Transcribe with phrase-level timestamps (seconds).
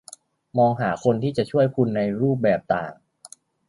[0.57, 2.93] มองหาคนที่จะช่วยคุณในรูปแบบต่าง